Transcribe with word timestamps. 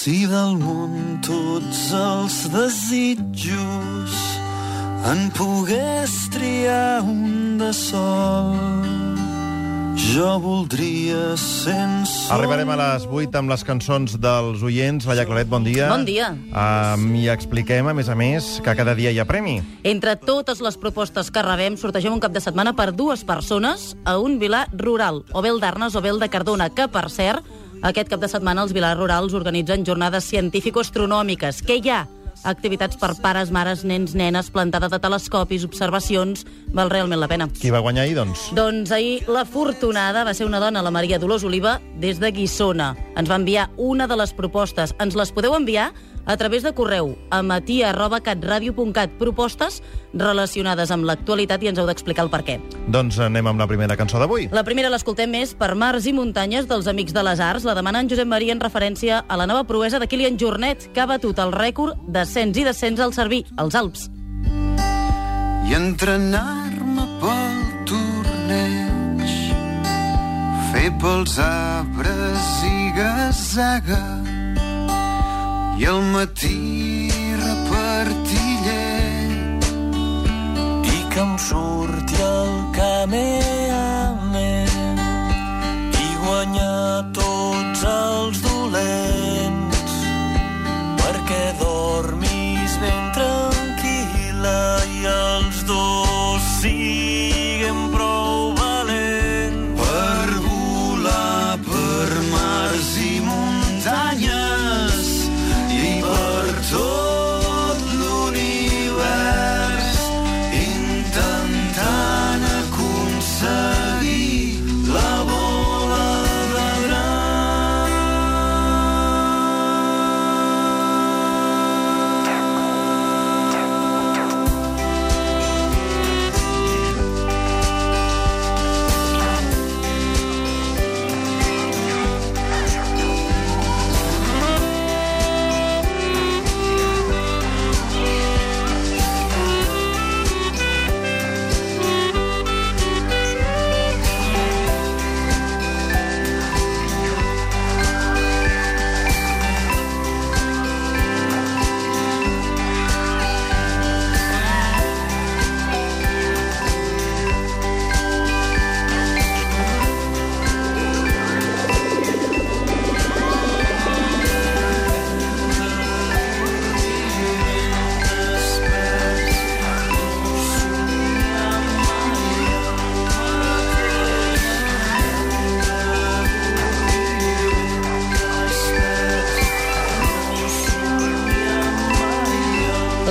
Si 0.00 0.22
del 0.24 0.54
món 0.56 1.18
tots 1.20 1.80
els 1.92 2.36
desitjos 2.54 4.14
en 5.10 5.26
pogués 5.36 6.14
triar 6.32 7.02
un 7.04 7.58
de 7.60 7.68
sol, 7.76 8.56
jo 10.00 10.30
voldria 10.40 11.36
sense... 11.36 12.30
Arribarem 12.32 12.72
a 12.72 12.80
les 12.80 13.04
8 13.04 13.42
amb 13.42 13.52
les 13.52 13.66
cançons 13.68 14.16
dels 14.16 14.64
oients. 14.64 15.04
Laia 15.04 15.28
Claret, 15.28 15.52
bon 15.52 15.68
dia. 15.68 15.92
Bon 15.92 16.08
dia. 16.08 16.32
Um, 16.48 17.10
I 17.20 17.28
expliquem, 17.36 17.92
a 17.92 17.92
més 17.92 18.08
a 18.08 18.16
més, 18.16 18.54
que 18.64 18.78
cada 18.80 18.96
dia 18.96 19.12
hi 19.12 19.20
ha 19.20 19.28
premi. 19.28 19.58
Entre 19.84 20.16
totes 20.16 20.64
les 20.64 20.80
propostes 20.80 21.28
que 21.28 21.44
rebem, 21.44 21.76
sortegem 21.76 22.16
un 22.16 22.24
cap 22.24 22.32
de 22.32 22.40
setmana 22.40 22.72
per 22.72 22.94
dues 22.96 23.28
persones 23.28 23.90
a 24.08 24.16
un 24.16 24.40
vilar 24.40 24.64
rural, 24.72 25.26
o 25.36 25.44
bé 25.44 25.52
el 25.52 25.60
d'Arnes 25.60 25.92
o 25.92 26.00
bé 26.00 26.16
el 26.16 26.24
de 26.24 26.32
Cardona, 26.32 26.72
que, 26.72 26.88
per 26.88 27.10
cert, 27.12 27.44
aquest 27.82 28.10
cap 28.12 28.20
de 28.20 28.28
setmana 28.28 28.64
els 28.66 28.74
vilars 28.76 28.98
rurals 28.98 29.34
organitzen 29.36 29.86
jornades 29.88 30.26
científico-astronòmiques. 30.28 31.62
Què 31.64 31.78
hi 31.80 31.92
ha? 31.92 32.00
Activitats 32.44 32.96
per 32.96 33.10
pares, 33.20 33.50
mares, 33.52 33.82
nens, 33.84 34.14
nenes, 34.16 34.48
plantada 34.52 34.88
de 34.88 34.98
telescopis, 35.00 35.64
observacions... 35.68 36.46
Val 36.72 36.88
realment 36.92 37.20
la 37.20 37.28
pena. 37.28 37.48
Qui 37.50 37.72
va 37.74 37.82
guanyar 37.84 38.04
ahir, 38.06 38.14
doncs? 38.16 38.46
Doncs 38.56 38.92
ahir 38.94 39.26
la 39.28 39.42
fortunada 39.44 40.22
va 40.24 40.32
ser 40.36 40.46
una 40.46 40.60
dona, 40.62 40.84
la 40.84 40.92
Maria 40.94 41.18
Dolors 41.18 41.44
Oliva, 41.44 41.78
des 42.00 42.20
de 42.22 42.30
Guissona. 42.32 42.94
Ens 43.18 43.28
va 43.28 43.40
enviar 43.40 43.68
una 43.76 44.06
de 44.08 44.16
les 44.16 44.32
propostes. 44.36 44.94
Ens 45.02 45.18
les 45.18 45.32
podeu 45.36 45.56
enviar 45.56 45.90
a 46.26 46.36
través 46.36 46.62
de 46.62 46.72
correu 46.74 47.16
a 47.30 47.42
matia.catradio.cat 47.42 49.10
propostes 49.18 49.80
relacionades 50.12 50.90
amb 50.90 51.04
l'actualitat 51.08 51.62
i 51.62 51.70
ens 51.70 51.78
heu 51.78 51.86
d'explicar 51.88 52.24
el 52.26 52.30
per 52.32 52.42
què. 52.46 52.58
Doncs 52.88 53.18
anem 53.22 53.46
amb 53.50 53.60
la 53.60 53.68
primera 53.70 53.96
cançó 53.96 54.18
d'avui. 54.20 54.48
La 54.52 54.64
primera 54.66 54.90
l'escoltem 54.92 55.30
més 55.30 55.54
per 55.54 55.74
Mars 55.74 56.06
i 56.06 56.14
Muntanyes 56.16 56.68
dels 56.70 56.86
Amics 56.90 57.14
de 57.16 57.24
les 57.26 57.40
Arts. 57.40 57.64
La 57.64 57.74
demana 57.78 58.00
en 58.00 58.10
Josep 58.10 58.28
Maria 58.28 58.52
en 58.52 58.62
referència 58.62 59.24
a 59.26 59.36
la 59.40 59.46
nova 59.46 59.64
proesa 59.64 59.98
de 59.98 60.08
Kilian 60.08 60.38
Jornet, 60.38 60.90
que 60.94 61.00
ha 61.00 61.06
batut 61.10 61.38
el 61.38 61.52
rècord 61.52 61.98
d'ascens 62.08 62.56
i 62.58 62.64
descens 62.64 63.00
al 63.00 63.14
Cerví, 63.14 63.44
als 63.56 63.74
Alps. 63.74 64.10
i 65.70 65.74
entrenar-me 65.76 67.04
pel 67.20 67.60
torneig 67.86 69.34
fer 70.72 70.90
pels 70.98 71.38
arbres 71.38 72.48
i 72.66 72.90
gasaga 72.96 74.29
i 75.80 75.86
al 75.88 76.02
matí 76.12 77.08
repartir 77.40 78.50
llet 78.66 79.68
i 80.92 80.98
que 81.14 81.20
em 81.24 81.32
surti 81.48 82.20
el 82.28 82.52
cameo 82.76 83.69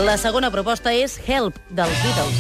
La 0.09 0.18
segona 0.18 0.50
proposta 0.50 0.90
és 0.90 1.20
Help, 1.22 1.53
dels 1.70 1.94
Beatles. 2.02 2.34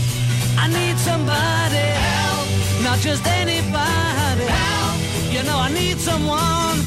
I 0.57 0.65
need 0.73 0.97
somebody 0.97 1.83
help, 2.01 2.49
not 2.81 2.97
just 2.97 3.21
anybody 3.29 4.49
help. 4.49 4.97
You 5.29 5.43
know 5.43 5.61
I 5.61 5.69
need 5.69 6.01
someone. 6.01 6.81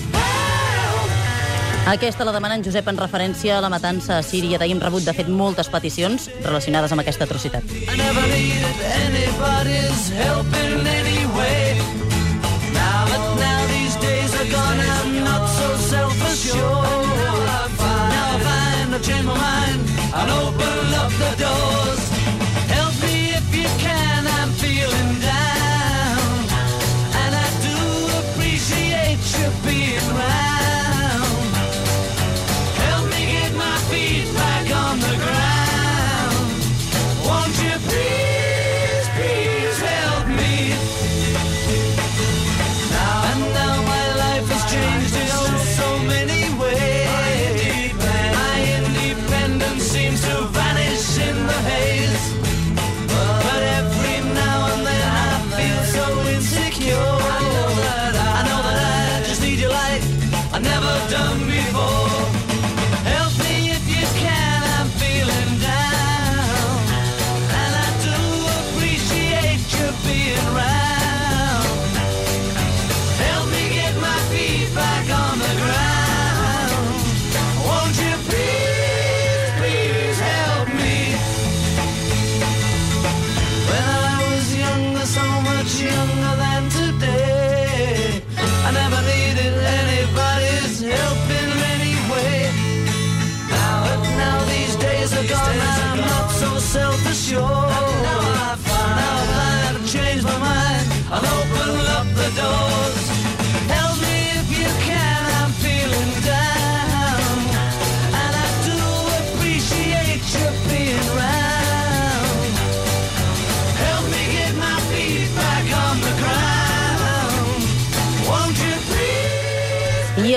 Aquesta 1.86 2.26
la 2.26 2.34
demana 2.34 2.58
en 2.58 2.66
Josep 2.66 2.90
en 2.90 2.98
referència 2.98 3.58
a 3.58 3.60
la 3.62 3.70
matança 3.70 4.18
a 4.18 4.26
Síria. 4.26 4.58
D'ahir 4.58 4.74
hem 4.74 4.82
rebut, 4.82 5.06
de 5.06 5.14
fet, 5.14 5.30
moltes 5.30 5.70
peticions 5.70 6.26
relacionades 6.42 6.90
amb 6.90 7.06
aquesta 7.06 7.30
atrocitat. 7.30 7.62
Now, 12.74 13.06
now 15.30 15.46
so 15.46 15.76
self-assured. 15.76 17.06
Now 17.22 17.54
I 17.54 17.70
find, 18.42 18.94
I 18.96 18.98
changed 18.98 19.28
my 19.28 19.38
mind. 19.38 19.91
an 20.22 20.30
open 20.30 20.81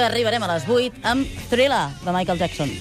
arribarem 0.05 0.43
a 0.43 0.51
les 0.53 0.67
8 0.69 1.01
amb 1.03 1.39
Thriller, 1.49 1.87
de 2.03 2.13
Michael 2.13 2.39
Jackson. 2.39 2.71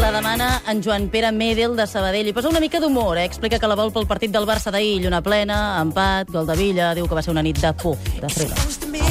La 0.00 0.12
demana 0.12 0.62
en 0.70 0.82
Joan 0.82 1.08
Pere 1.10 1.32
Medel 1.32 1.76
de 1.76 1.86
Sabadell. 1.86 2.30
I 2.30 2.32
posa 2.32 2.48
una 2.48 2.60
mica 2.60 2.80
d'humor, 2.80 3.18
eh? 3.18 3.26
Explica 3.26 3.58
que 3.58 3.68
la 3.68 3.76
vol 3.76 3.92
pel 3.92 4.06
partit 4.06 4.32
del 4.32 4.46
Barça 4.48 4.72
d'ahir. 4.72 5.02
Lluna 5.02 5.20
plena, 5.26 5.58
empat, 5.82 6.30
gol 6.32 6.46
de 6.46 6.56
Villa... 6.56 6.94
Diu 6.94 7.10
que 7.10 7.18
va 7.18 7.24
ser 7.26 7.34
una 7.34 7.44
nit 7.44 7.60
de 7.60 7.74
por, 7.82 7.98
de 8.22 8.32
Thriller. 8.32 9.07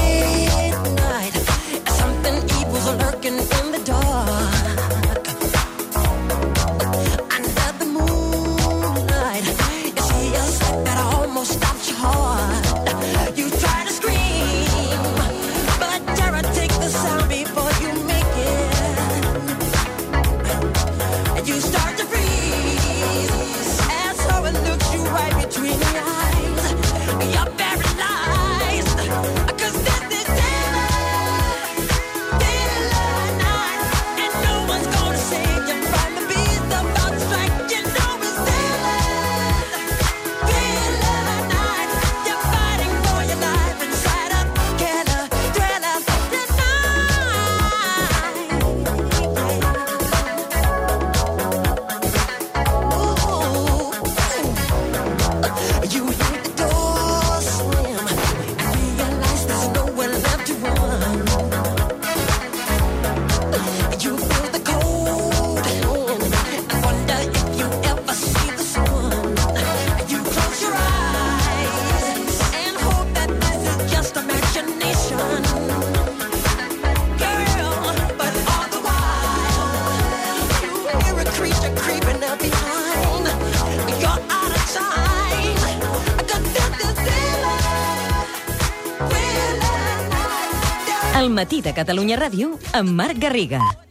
El 91.18 91.32
matí 91.34 91.64
de 91.66 91.72
Catalunya 91.74 92.20
Ràdio 92.20 92.52
amb 92.78 92.94
Marc 92.94 93.18
Garriga. 93.18 93.87